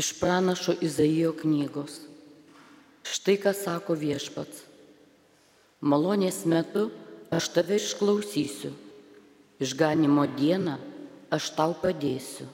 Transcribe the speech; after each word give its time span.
Iš 0.00 0.12
pranašo 0.20 0.72
Izaijo 0.80 1.34
knygos. 1.36 1.98
Štai 3.04 3.34
ką 3.42 3.50
sako 3.52 3.96
viešpats. 4.00 4.62
Malonės 5.84 6.38
metu 6.48 6.86
aš 7.36 7.48
tave 7.52 7.76
išklausysiu, 7.76 8.70
išganimo 9.60 10.24
dieną 10.38 10.76
aš 11.36 11.50
tau 11.58 11.74
padėsiu. 11.82 12.46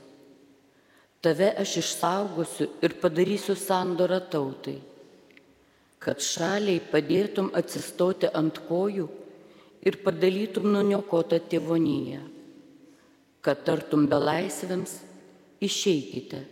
Tave 1.22 1.52
aš 1.62 1.76
išsaugosiu 1.82 2.66
ir 2.82 2.96
padarysiu 3.04 3.54
sandorą 3.58 4.18
tautai, 4.32 4.80
kad 6.02 6.22
šaliai 6.22 6.82
padėtum 6.90 7.52
atsistoti 7.62 8.32
ant 8.42 8.58
kojų 8.66 9.06
ir 9.86 10.00
padalytum 10.02 10.66
nuniokotą 10.74 11.38
tėvonyje, 11.52 12.26
kad 13.38 13.64
tartum 13.70 14.10
belaisvėms 14.10 14.98
išeikite 15.70 16.42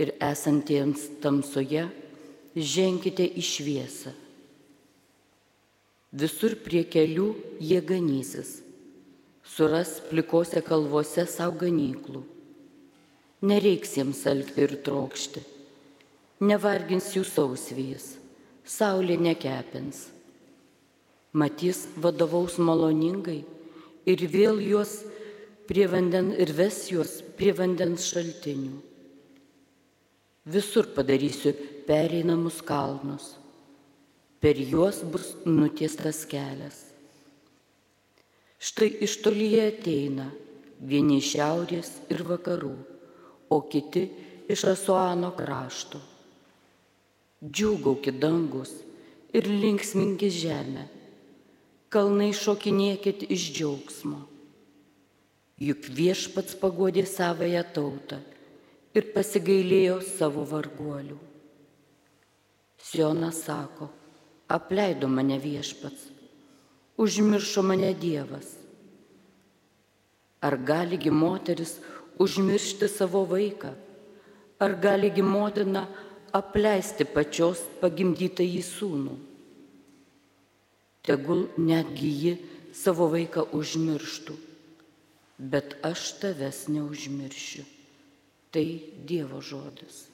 ir 0.00 0.14
esantiems 0.22 1.06
tamsoje 1.22 1.86
ženkite 2.54 3.26
į 3.26 3.42
šviesą. 3.44 4.12
Visur 6.14 6.54
prie 6.62 6.84
kelių 6.86 7.32
jie 7.58 7.80
ganysis, 7.82 8.60
suras 9.42 9.96
plikose 10.10 10.62
kalvose 10.62 11.26
savo 11.26 11.58
ganyklų. 11.64 12.22
Nereiks 13.44 13.96
jiems 13.98 14.22
alkti 14.30 14.62
ir 14.64 14.76
trokšti, 14.86 15.42
nevargins 16.46 17.10
jų 17.16 17.24
sausvijas, 17.28 18.14
saulė 18.64 19.18
nekepins. 19.20 20.06
Matys 21.34 21.82
vadovaus 21.98 22.60
maloningai 22.62 23.42
ir 24.06 24.24
vėl 24.30 24.62
juos 24.62 25.00
prie 25.66 25.88
vandens 25.90 26.38
ir 26.38 26.54
ves 26.54 26.84
juos 26.92 27.18
prie 27.34 27.50
vandens 27.58 28.06
šaltinių. 28.06 28.93
Visur 30.44 30.84
padarysiu 30.92 31.54
pereinamus 31.88 32.60
kalnus. 32.60 33.36
Per 34.40 34.58
juos 34.60 35.00
bus 35.00 35.30
nutiestas 35.48 36.26
kelias. 36.28 36.92
Štai 38.60 38.90
iš 39.06 39.22
tolyje 39.24 39.62
ateina 39.70 40.26
vieni 40.84 41.16
iš 41.22 41.30
šiaurės 41.32 41.88
ir 42.12 42.20
vakarų, 42.28 42.74
o 43.48 43.58
kiti 43.72 44.02
iš 44.52 44.66
Asuano 44.68 45.32
krašto. 45.32 46.02
Džiūgaukit 47.40 48.20
dangus 48.20 48.74
ir 49.32 49.48
linksminkit 49.48 50.36
žemę, 50.42 50.84
kalnai 51.88 52.34
šokinėkit 52.36 53.24
iš 53.32 53.48
džiaugsmo. 53.56 54.20
Juk 55.56 55.88
viešpats 55.88 56.60
pagodė 56.60 57.08
savoją 57.08 57.64
tautą 57.72 58.20
ir 58.94 59.10
pasigailėjo 59.14 59.98
savo 60.06 60.44
varguolių. 60.46 61.16
Sionas 62.84 63.40
sako, 63.46 63.88
apleido 64.46 65.08
mane 65.10 65.38
viešpats, 65.42 66.10
užmiršo 67.00 67.64
mane 67.66 67.90
Dievas. 67.98 68.52
Ar 70.44 70.58
galigi 70.60 71.10
moteris 71.10 71.78
užmiršti 72.20 72.88
savo 72.92 73.24
vaiką, 73.26 73.72
ar 74.62 74.76
galigi 74.78 75.24
motina 75.24 75.86
apleisti 76.36 77.06
pačios 77.08 77.64
pagimdytą 77.80 78.44
į 78.44 78.62
sūnų? 78.68 79.16
Tegul 81.04 81.48
netgi 81.60 82.10
ji 82.22 82.34
savo 82.76 83.10
vaiką 83.12 83.48
užmirštų, 83.56 84.36
bet 85.38 85.78
aš 85.84 86.12
tavęs 86.20 86.66
neužmiršiu. 86.72 87.73
Tai 88.54 88.70
Dievo 89.02 89.42
žodis. 89.42 90.06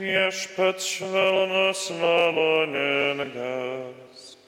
Viešpats 0.00 0.88
švelnus 0.88 1.92
maloningas, 2.00 4.40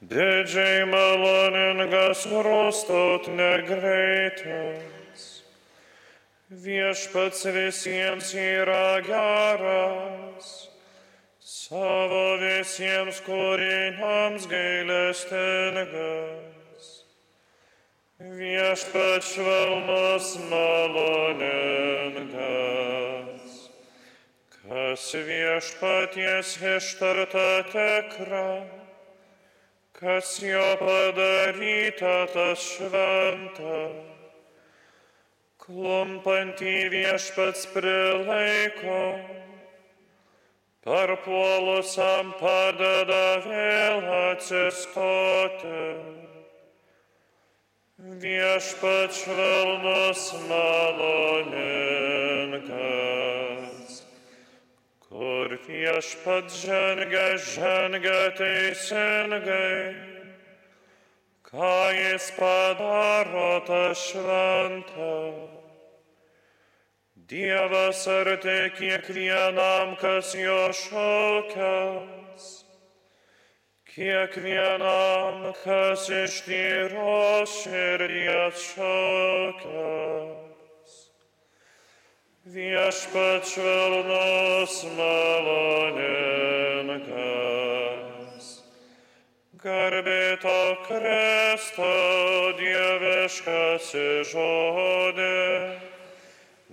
didžiai 0.00 0.88
maloningas 0.88 2.26
rostot 2.26 3.28
negreitas. 3.28 4.80
Viešpats 6.50 7.46
visiems 7.54 8.34
yra 8.34 9.00
geras 9.06 10.70
savo 11.70 12.40
visiems 12.40 13.20
kūriniams 13.22 14.46
gailestingas. 14.50 16.88
Viešpat 18.20 19.24
švelnus 19.24 20.26
maloningas, 20.50 21.30
kas 24.56 25.14
viešpaties 25.14 26.48
ištarta 26.74 27.50
tikra, 27.70 28.50
kas 30.00 30.38
jo 30.42 30.68
padaryta 30.80 32.16
tas 32.32 32.64
šventa. 32.74 33.82
Klumpantį 35.60 36.74
viešpats 36.96 37.68
prilaiko 37.74 38.98
Parpuolusiam 40.80 42.30
padeda 42.40 43.24
vėl 43.44 43.98
atsistoti. 44.32 45.82
Viešpat 48.22 49.12
švelnus 49.12 50.22
maloningas, 50.48 51.20
kur 55.20 55.52
viešpat 55.68 56.48
žengia, 56.48 57.36
žengia 57.36 58.20
teisingai, 58.40 59.92
ką 61.44 61.92
jis 61.92 62.30
padaro 62.38 63.60
tą 63.68 63.92
šventą. 63.92 65.20
Dievas 67.28 68.08
arti 68.08 68.72
kiekvienam, 68.80 69.92
kas 70.00 70.32
jo 70.40 70.72
šaukias, 70.72 72.64
kiekvienam, 73.92 75.52
kas 75.60 76.08
iš 76.08 76.40
tyros 76.48 77.60
širdies 77.60 78.56
šaukias. 78.72 80.49
Viešpat 82.50 83.46
švelnus 83.46 84.72
maloningas, 84.96 85.66
garbėto 89.62 90.56
Kristo 90.88 91.92
dieviškas 92.58 93.92
žodis. 94.32 95.86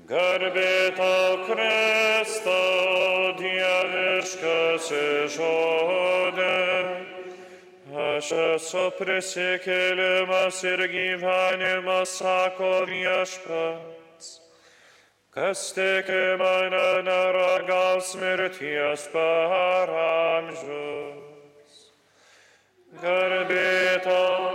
Garbė 0.07 0.95
tau 0.97 1.45
Kristo, 1.45 2.57
dieviškas 3.37 4.89
žodė. 5.35 6.57
Aš 8.07 8.33
esu 8.47 8.87
prisikėlimas 8.97 10.63
ir 10.73 10.87
gyvenimas, 10.95 12.17
sako 12.23 12.73
viešpats. 12.89 14.46
Kas 15.37 15.69
tiki 15.69 16.23
mane 16.41 17.03
neragaus 17.05 18.15
mirties 18.17 19.03
per 19.13 19.91
amžius. 20.03 21.75
Garbė 22.97 24.01
tau 24.01 24.47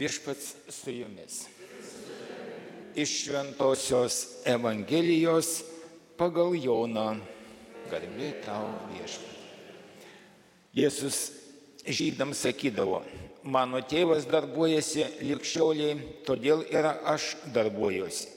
Viešpats 0.00 0.46
su 0.78 0.94
jumis. 0.96 1.42
Iš 2.96 3.12
Šventojios 3.26 4.16
Evangelijos 4.48 5.50
pagal 6.16 6.56
Joną. 6.56 7.20
Garbė 7.92 8.32
tau 8.48 8.72
viešpats. 8.94 9.36
Jėzus 10.70 11.39
žydams 11.86 12.42
sakydavo, 12.44 13.02
mano 13.44 13.80
tėvas 13.80 14.26
darbuojasi 14.28 15.06
likščioliai, 15.24 15.96
todėl 16.26 16.64
ir 16.68 16.86
aš 16.88 17.34
darbuojuosi. 17.54 18.28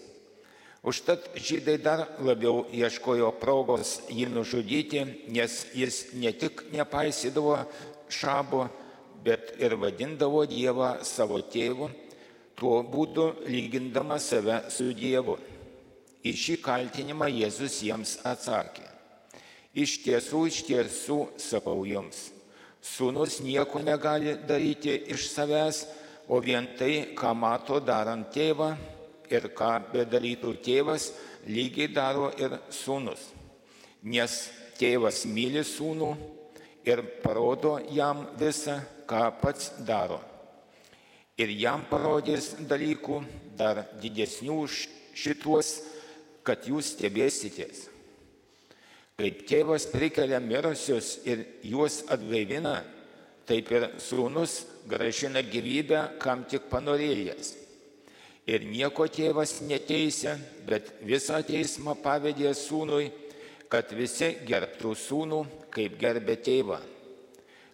Užtat 0.83 1.29
žydai 1.39 1.77
dar 1.79 2.01
labiau 2.19 2.65
ieškojo 2.75 3.29
progos 3.39 4.01
jį 4.11 4.27
nužudyti, 4.33 5.05
nes 5.31 5.61
jis 5.71 6.09
ne 6.19 6.33
tik 6.35 6.65
nepaisydavo 6.75 7.55
šabo, 8.11 8.65
bet 9.23 9.53
ir 9.63 9.77
vadindavo 9.79 10.43
Dievą 10.43 10.97
savo 11.07 11.39
tėvu, 11.39 11.87
tuo 12.59 12.81
būdu 12.83 13.29
lygindama 13.47 14.19
save 14.19 14.59
su 14.69 14.91
Dievu. 14.91 15.37
Į 16.23 16.35
šį 16.39 16.59
kaltinimą 16.63 17.31
Jėzus 17.31 17.79
jiems 17.83 18.17
atsakė. 18.27 18.83
Iš 19.73 20.01
tiesų, 20.03 20.45
iš 20.51 20.59
tiesų, 20.67 21.17
sakau 21.39 21.79
jums, 21.87 22.27
sūnus 22.83 23.39
nieko 23.43 23.81
negali 23.83 24.35
daryti 24.47 24.95
iš 25.13 25.29
savęs, 25.31 25.85
o 26.27 26.39
vien 26.43 26.67
tai, 26.79 27.15
ką 27.15 27.33
mato 27.35 27.79
darant 27.83 28.29
tėvą, 28.31 28.73
ir 29.31 29.49
ką 29.55 29.71
bedarytų 29.93 30.53
tėvas, 30.63 31.11
lygiai 31.47 31.89
daro 31.91 32.29
ir 32.39 32.57
sūnus. 32.71 33.31
Nes 34.03 34.35
tėvas 34.79 35.23
myli 35.25 35.63
sūnų 35.63 36.11
ir 36.87 37.03
parodo 37.23 37.77
jam 37.91 38.25
visą, 38.39 38.79
ką 39.07 39.23
pats 39.41 39.71
daro. 39.87 40.19
Ir 41.39 41.49
jam 41.57 41.81
parodys 41.89 42.53
dalykų 42.69 43.23
dar 43.57 43.87
didesnių 44.01 44.59
už 44.67 44.83
šituos, 45.17 45.79
kad 46.43 46.67
jūs 46.67 46.93
stebėsitės. 46.93 47.87
Kaip 49.21 49.43
tėvas 49.45 49.85
prikelia 49.91 50.39
mirusius 50.41 51.19
ir 51.29 51.43
juos 51.61 52.01
atgaivina, 52.09 52.79
taip 53.45 53.69
ir 53.69 53.91
sūnus 54.01 54.63
gražina 54.89 55.43
gyvybę, 55.45 55.99
kam 56.23 56.47
tik 56.49 56.65
panorėjęs. 56.71 57.53
Ir 58.49 58.65
nieko 58.67 59.05
tėvas 59.07 59.59
neteisė, 59.63 60.33
bet 60.67 60.89
visą 61.05 61.39
teismą 61.45 61.93
pavedė 62.01 62.55
sūnui, 62.57 63.11
kad 63.71 63.93
visi 63.95 64.33
gerbtų 64.49 64.95
sūnų, 64.97 65.39
kaip 65.73 65.95
gerbė 66.01 66.35
tėvą. 66.43 66.81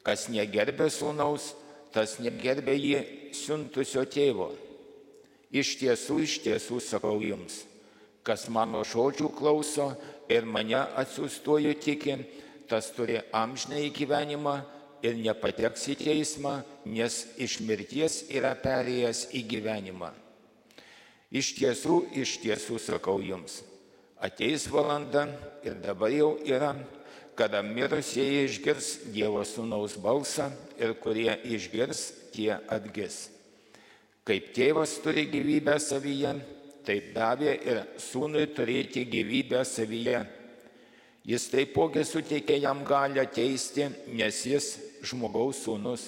Kas 0.04 0.28
negerbė 0.32 0.92
sūnaus, 0.92 1.54
tas 1.96 2.20
negerbė 2.20 2.76
jį 2.76 3.02
siuntusio 3.36 4.04
tėvo. 4.12 4.52
Iš 5.50 5.74
tiesų, 5.82 6.20
iš 6.28 6.38
tiesų 6.44 6.78
sakau 6.84 7.18
jums, 7.24 7.64
kas 8.22 8.46
mano 8.54 8.84
žodžių 8.86 9.32
klauso 9.34 9.90
ir 10.30 10.46
mane 10.46 10.78
atsiųstuoju 11.02 11.74
tiki, 11.82 12.18
tas 12.70 12.92
turi 12.94 13.18
amžinai 13.34 13.90
gyvenimą 13.94 14.60
ir 15.02 15.18
nepateks 15.18 15.88
į 15.94 15.96
teismą, 16.04 16.60
nes 16.86 17.24
iš 17.40 17.60
mirties 17.66 18.22
yra 18.30 18.54
perėjęs 18.60 19.30
į 19.36 19.44
gyvenimą. 19.56 20.12
Iš 21.30 21.54
tiesų, 21.60 22.04
iš 22.18 22.40
tiesų 22.44 22.80
sakau 22.82 23.20
jums, 23.22 23.62
ateis 24.18 24.66
valanda 24.70 25.28
ir 25.66 25.78
dabar 25.82 26.14
jau 26.14 26.32
yra, 26.46 26.74
kada 27.38 27.62
mirusieji 27.64 28.48
išgirs 28.50 28.88
Dievo 29.14 29.44
sūnaus 29.48 29.96
balsą 30.02 30.50
ir 30.82 30.96
kurie 31.00 31.32
išgirs, 31.48 32.02
tie 32.34 32.58
atgis. 32.68 33.30
Kaip 34.28 34.52
tėvas 34.54 34.98
turi 35.02 35.24
gyvybę 35.32 35.78
savyje, 35.82 36.34
taip 36.90 37.12
davė 37.14 37.54
ir 37.62 37.84
sūnui 38.02 38.48
turėti 38.56 39.06
gyvybę 39.06 39.62
savyje. 39.68 40.24
Jis 41.30 41.46
taipogi 41.52 42.02
suteikė 42.08 42.58
jam 42.58 42.82
galę 42.88 43.28
teisti, 43.30 43.86
nes 44.18 44.40
jis 44.50 44.72
žmogaus 45.06 45.62
sūnus. 45.68 46.08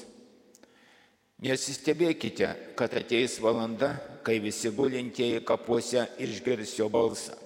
Nesistebėkite, 1.42 2.50
kad 2.78 2.94
ateis 2.98 3.38
valanda, 3.42 3.94
kai 4.26 4.40
visi 4.42 4.72
gulintieji 4.74 5.44
kapuose 5.46 6.08
išgirs 6.22 6.76
jo 6.80 6.90
balsą. 6.94 7.38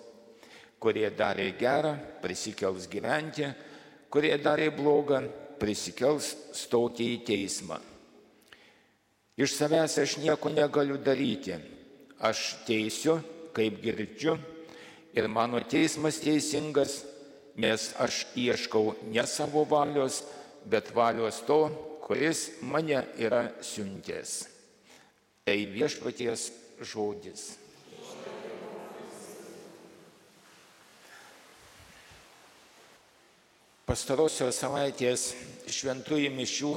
Kurie 0.79 1.07
darė 1.15 1.49
gerą, 1.59 1.95
prisikels 2.23 2.87
gyventi, 2.91 3.47
kurie 4.11 4.35
darė 4.39 4.69
blogą, 4.75 5.23
prisikels 5.59 6.33
stoti 6.55 7.13
į 7.15 7.21
teismą. 7.27 7.79
Iš 9.35 9.55
savęs 9.57 9.97
aš 10.03 10.19
nieko 10.23 10.51
negaliu 10.51 10.99
daryti. 10.99 11.74
Aš 12.19 12.55
teisiu, 12.67 13.19
kaip 13.55 13.81
girdžiu, 13.83 14.37
ir 15.15 15.27
mano 15.27 15.59
teismas 15.59 16.19
teisingas, 16.23 17.03
nes 17.55 17.91
aš 17.99 18.25
ieškau 18.35 18.95
ne 19.11 19.23
savo 19.27 19.63
valios, 19.67 20.23
bet 20.65 20.91
valios 20.95 21.41
to, 21.47 21.67
kuris 22.03 22.61
mane 22.61 23.03
yra 23.17 23.47
siuntęs. 23.61 24.47
Tai 25.45 25.59
viešpaties 25.71 26.49
žodis. 26.81 27.53
Pastarosios 33.85 34.57
savaitės 34.57 35.29
šventųjų 35.69 36.31
mišių 36.33 36.71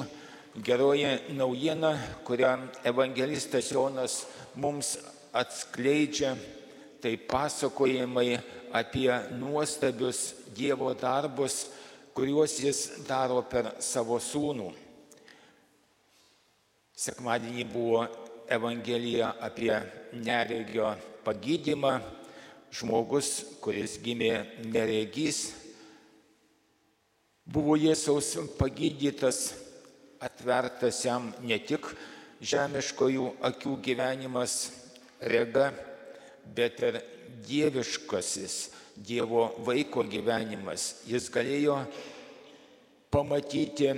geroji 0.62 1.32
naujiena, 1.34 1.94
kurią 2.28 2.52
evangelistas 2.86 3.72
Jonas 3.72 4.26
mums 4.54 4.98
atskleidžia, 5.38 6.34
tai 6.98 7.14
pasakojimai 7.16 8.38
apie 8.74 9.12
nuostabius 9.38 10.34
Dievo 10.58 10.90
darbus, 10.98 11.68
kuriuos 12.10 12.56
jis 12.58 12.78
daro 13.06 13.44
per 13.46 13.76
savo 13.78 14.18
sūnų. 14.18 14.72
Sekmadienį 16.98 17.66
buvo 17.70 18.00
Evangelija 18.50 19.36
apie 19.38 19.70
neregio 20.18 20.96
pagydymą. 21.22 21.98
Žmogus, 22.68 23.28
kuris 23.64 23.94
gimė 24.04 24.42
neregys, 24.68 25.54
buvo 27.48 27.78
Jėzaus 27.80 28.34
pagydytas, 28.58 29.54
atvertas 30.20 30.98
jam 31.06 31.30
ne 31.40 31.56
tik 31.64 31.88
žemiškojų 32.44 33.30
akių 33.48 33.72
gyvenimas, 33.86 34.58
rega, 35.20 35.70
bet 36.54 36.82
ir 36.82 37.00
dieviškasis 37.48 38.58
Dievo 38.98 39.44
vaiko 39.62 40.02
gyvenimas. 40.02 41.04
Jis 41.06 41.28
galėjo 41.30 41.76
pamatyti 43.14 43.92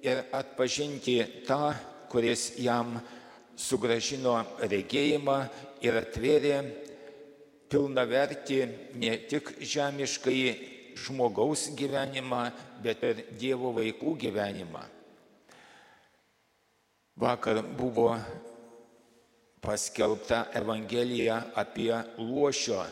ir 0.00 0.22
atpažinti 0.32 1.18
tą 1.44 1.74
kuris 2.10 2.54
jam 2.58 2.96
sugražino 3.54 4.40
regėjimą 4.64 5.36
ir 5.84 5.98
atvėrė 6.00 6.56
pilnavertį 7.70 8.60
ne 8.98 9.12
tik 9.30 9.52
žemiškai 9.60 10.40
žmogaus 11.00 11.68
gyvenimą, 11.78 12.48
bet 12.82 13.04
ir 13.06 13.22
Dievo 13.38 13.70
vaikų 13.76 14.16
gyvenimą. 14.24 14.82
Vakar 17.20 17.60
buvo 17.76 18.14
paskelbta 19.60 20.46
Evangelija 20.54 21.42
apie 21.54 21.94
Luošio 22.18 22.84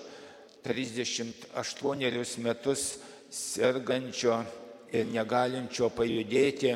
38 0.65 2.39
metus 2.45 2.99
sergančio 3.31 4.43
ir 4.93 5.07
negalinčio 5.13 5.89
pajudėti 5.93 6.75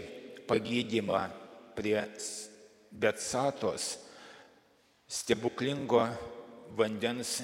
pagydymą 0.49 1.23
prie 1.77 2.03
Betsatos 2.93 3.97
stebuklingo 5.09 6.05
vandens 6.77 7.41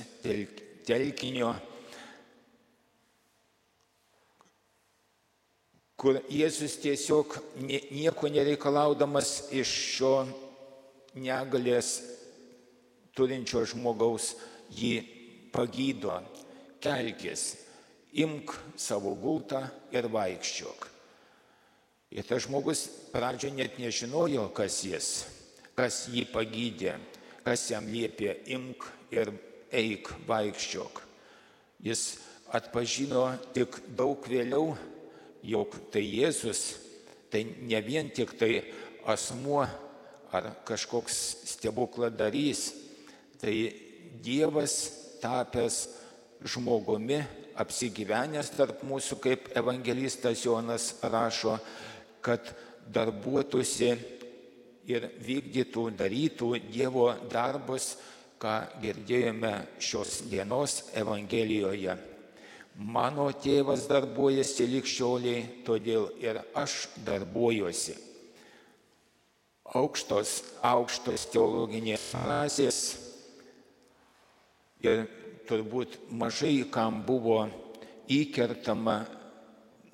telkinio, 0.89 1.51
kur 6.01 6.21
Jėzus 6.33 6.79
tiesiog 6.81 7.35
nieko 7.61 8.31
nereikalaudamas 8.33 9.33
iš 9.53 9.73
šio 9.97 10.15
negalės 11.19 12.18
turinčio 13.19 13.65
žmogaus 13.67 14.37
jį 14.71 14.95
pagydo, 15.53 16.21
kelkis, 16.83 17.57
imk 18.23 18.55
savo 18.79 19.15
gultą 19.19 19.65
ir 19.93 20.09
vaikščiok. 20.13 20.87
Ir 22.15 22.25
tas 22.25 22.47
žmogus 22.47 22.87
pradžio 23.13 23.51
net 23.53 23.77
nežinojo, 23.81 24.47
kas 24.57 24.81
jis, 24.87 25.09
kas 25.77 26.07
jį 26.09 26.25
pagydė, 26.33 26.95
kas 27.45 27.67
jam 27.73 27.85
liepė 27.91 28.39
imk 28.55 28.87
ir 29.13 29.35
eik 29.75 30.09
vaikščiok. 30.29 31.03
Jis 31.85 32.05
atpažino 32.55 33.27
tik 33.53 33.77
daug 33.97 34.25
vėliau, 34.25 34.73
jog 35.45 35.77
tai 35.93 36.03
Jėzus, 36.07 36.79
tai 37.29 37.45
ne 37.45 37.81
vien 37.85 38.09
tik 38.09 38.33
tai 38.41 38.63
asmuo 39.09 39.67
ar 40.33 40.49
kažkoks 40.69 41.19
stebukladarys, 41.53 42.73
tai 43.41 43.57
Dievas 44.19 44.75
tapęs 45.23 45.77
žmogumi, 46.43 47.21
apsigyvenęs 47.59 48.51
tarp 48.57 48.83
mūsų, 48.87 49.19
kaip 49.23 49.49
evangelistas 49.59 50.45
Jonas 50.45 50.93
rašo, 51.03 51.57
kad 52.23 52.53
darbuotųsi 52.91 53.91
ir 54.89 55.09
vykdytų, 55.23 55.89
darytų 55.99 56.53
Dievo 56.71 57.11
darbus 57.31 57.97
ką 58.39 58.59
girdėjome 58.83 59.53
šios 59.83 60.23
dienos 60.31 60.85
Evangelijoje. 60.97 61.97
Mano 62.79 63.27
tėvas 63.43 63.89
darbuojasi 63.91 64.69
likščioliai, 64.71 65.41
todėl 65.67 66.13
ir 66.23 66.39
aš 66.55 66.87
darbuojuosi. 67.07 67.97
Aukštos, 69.79 70.37
aukštos 70.65 71.27
teologinės 71.35 72.07
frazės 72.15 72.79
ir 74.85 75.07
turbūt 75.49 75.97
mažai 76.11 76.63
kam 76.71 77.03
buvo 77.07 77.41
įkertama 78.09 79.01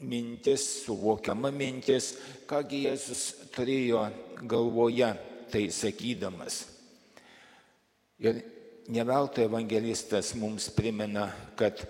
mintis, 0.04 0.64
suvokiama 0.84 1.50
mintis, 1.54 2.14
kągi 2.48 2.84
Jėzus 2.88 3.22
turėjo 3.54 4.06
galvoje 4.44 5.10
tai 5.50 5.68
sakydamas. 5.72 6.64
Ir 8.22 8.42
neveltui 8.88 9.46
evangelistas 9.48 10.34
mums 10.38 10.68
primena, 10.74 11.28
kad 11.56 11.86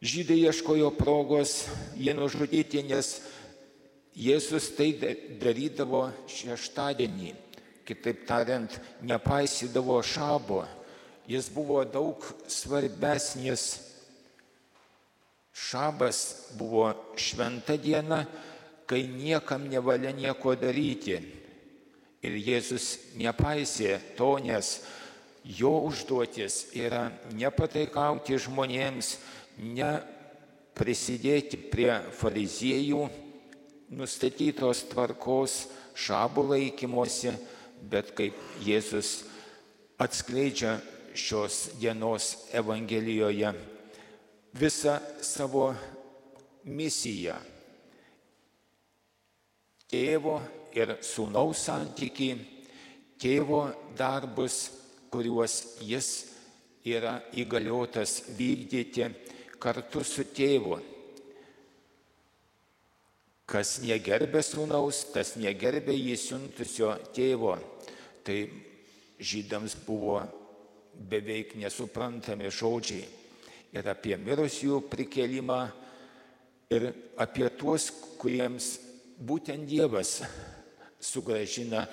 žydai 0.00 0.40
ieškojo 0.48 0.92
progos 0.96 1.66
jį 1.98 2.16
nužudyti, 2.18 2.84
nes 2.88 3.18
Jėzus 4.18 4.72
tai 4.74 4.90
darydavo 5.38 6.08
šeštadienį. 6.26 7.36
Kitaip 7.86 8.24
tariant, 8.28 8.72
nepaisydavo 9.06 10.00
šabo. 10.04 10.64
Jis 11.28 11.50
buvo 11.52 11.82
daug 11.84 12.24
svarbesnis 12.48 13.88
Šabas 15.58 16.52
buvo 16.54 16.92
šventa 17.16 17.76
diena, 17.76 18.22
kai 18.86 19.02
niekam 19.02 19.66
nevalia 19.68 20.12
nieko 20.14 20.54
daryti. 20.54 21.18
Ir 22.22 22.36
Jėzus 22.38 22.86
nepaisė 23.18 23.98
to, 24.18 24.38
nes 24.42 24.78
jo 25.44 25.72
užduotis 25.90 26.70
yra 26.78 27.08
nepataikauti 27.34 28.38
žmonėms, 28.46 29.16
ne 29.58 29.90
prisidėti 30.78 31.58
prie 31.70 31.90
fariziejų 32.18 33.08
nustatytos 33.98 34.84
tvarkos 34.92 35.64
šabų 35.98 36.44
laikymosi, 36.52 37.34
bet 37.90 38.14
kaip 38.18 38.38
Jėzus 38.62 39.24
atskleidžia 39.98 40.78
šios 41.14 41.78
dienos 41.80 42.48
Evangelijoje 42.52 43.52
visą 44.58 44.98
savo 45.22 45.70
misiją. 46.64 47.36
Tėvo 49.88 50.36
ir 50.76 50.98
sūnaus 51.04 51.62
santyki, 51.68 52.34
tėvo 53.20 53.62
darbus, 53.96 54.68
kuriuos 55.08 55.80
jis 55.80 56.10
yra 56.84 57.18
įgaliotas 57.40 58.20
vykdyti 58.36 59.08
kartu 59.58 60.04
su 60.04 60.26
tėvu. 60.36 60.78
Kas 63.48 63.78
negerbė 63.80 64.42
sūnaus, 64.44 65.06
tas 65.14 65.32
negerbė 65.40 65.94
jį 65.96 66.16
siuntusio 66.20 66.92
tėvo. 67.16 67.56
Tai 68.20 68.36
žydams 69.18 69.72
buvo 69.86 70.20
beveik 70.98 71.54
nesuprantami 71.58 72.50
žodžiai 72.50 73.06
ir 73.76 73.88
apie 73.90 74.16
mirusiųjų 74.16 74.80
prikelimą, 74.90 75.60
ir 76.72 76.90
apie 77.20 77.48
tuos, 77.58 77.88
kuriems 78.20 78.76
būtent 79.18 79.66
Dievas 79.68 80.18
sugražina 81.00 81.84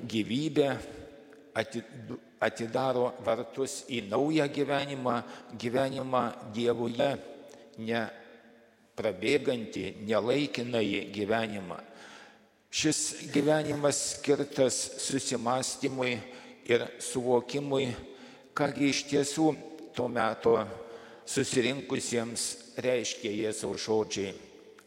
gyvybę, 0.00 0.68
atidaro 2.44 3.12
vartus 3.24 3.84
į 3.88 4.04
naują 4.10 4.46
gyvenimą, 4.52 5.16
gyvenimą 5.60 6.22
Dievuje, 6.54 7.10
ne 7.78 8.02
prabėgantį, 8.98 9.84
nelaikinai 10.06 11.10
gyvenimą. 11.14 11.78
Šis 12.74 13.30
gyvenimas 13.30 14.00
skirtas 14.16 14.76
susimastymui 15.02 16.16
ir 16.66 16.82
suvokimui, 17.02 17.86
kągi 18.54 18.90
iš 18.92 19.04
tiesų 19.10 19.48
tuo 19.94 20.06
metu 20.08 20.54
susirinkusiems 21.26 22.44
reiškia 22.84 23.32
Jėzaus 23.34 23.82
žodžiai, 23.86 24.34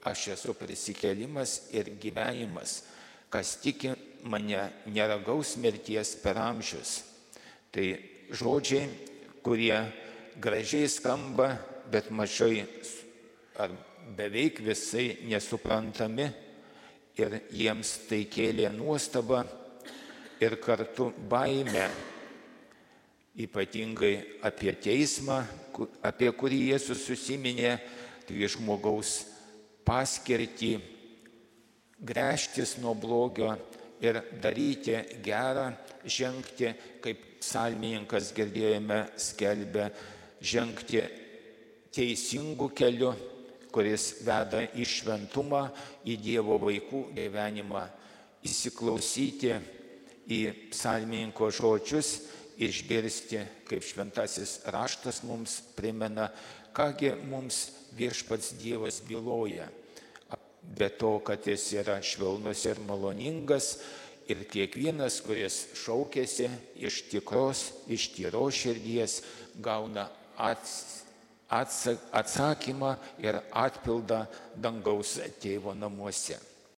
aš 0.08 0.28
esu 0.38 0.56
prisikelimas 0.56 1.68
ir 1.76 1.92
gyvenimas, 2.00 2.82
kas 3.30 3.58
tiki 3.60 3.92
mane 4.24 4.70
neragaus 4.88 5.56
mirties 5.60 6.16
per 6.22 6.40
amžius. 6.40 7.02
Tai 7.72 7.86
žodžiai, 8.32 8.88
kurie 9.44 9.76
gražiai 10.40 10.88
skamba, 10.88 11.56
bet 11.92 12.12
mažai 12.12 12.66
ar 13.60 13.72
beveik 14.16 14.62
visai 14.64 15.18
nesuprantami. 15.28 16.32
Ir 17.18 17.40
jiems 17.50 17.96
tai 18.06 18.28
kėlė 18.30 18.70
nuostabą 18.76 19.42
ir 20.38 20.54
kartu 20.62 21.10
baimę 21.30 21.88
ypatingai 23.38 24.42
apie 24.46 24.74
teismą, 24.82 25.44
apie 26.02 26.32
kurį 26.34 26.72
Jėzus 26.72 27.04
susiminė, 27.06 27.78
tai 28.28 28.50
žmogaus 28.50 29.20
paskirtį 29.88 30.74
grėžtis 32.04 32.76
nuo 32.82 32.96
blogio 32.98 33.54
ir 34.02 34.20
daryti 34.42 34.98
gerą, 35.26 35.70
žengti, 36.06 36.74
kaip 37.02 37.24
psalmininkas 37.42 38.34
girdėjome, 38.36 39.04
skelbė, 39.22 39.88
žengti 40.42 41.02
teisingų 41.94 42.70
kelių, 42.78 43.14
kuris 43.74 44.10
veda 44.26 44.64
į 44.74 44.86
šventumą, 44.86 45.68
į 46.10 46.18
Dievo 46.22 46.58
vaikų 46.62 47.08
gyvenimą, 47.18 47.84
įsiklausyti 48.46 49.54
į 50.28 50.42
psalmininko 50.74 51.50
žodžius 51.54 52.12
išgirsti, 52.58 53.44
kaip 53.68 53.86
šventasis 53.86 54.60
raštas 54.74 55.22
mums 55.24 55.60
primena, 55.76 56.30
kągi 56.74 57.14
mums 57.30 57.70
viešpats 57.98 58.54
Dievas 58.62 59.02
byloja. 59.08 59.68
Be 60.78 60.90
to, 60.90 61.20
kad 61.24 61.48
jis 61.48 61.70
yra 61.80 62.02
švelnus 62.04 62.66
ir 62.68 62.82
maloningas 62.84 63.78
ir 64.28 64.44
kiekvienas, 64.52 65.22
kuris 65.24 65.62
šaukėsi 65.80 66.50
iš 66.76 67.06
tikros, 67.12 67.72
iš 67.88 68.10
tyros 68.18 68.58
širdies, 68.60 69.22
gauna 69.64 70.10
atsakymą 71.48 72.98
ir 73.24 73.40
atpildą 73.56 74.26
dangaus 74.60 75.16
tėvo 75.40 75.74
namuose. 75.78 76.38